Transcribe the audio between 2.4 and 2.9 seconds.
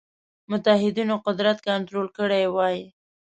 وای.